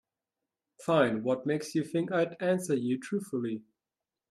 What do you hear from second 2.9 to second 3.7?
truthfully?